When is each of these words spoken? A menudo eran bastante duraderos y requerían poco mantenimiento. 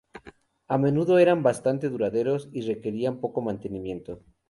A 0.73 0.77
menudo 0.85 1.19
eran 1.19 1.43
bastante 1.43 1.87
duraderos 1.87 2.49
y 2.51 2.61
requerían 2.61 3.19
poco 3.19 3.41
mantenimiento. 3.43 4.19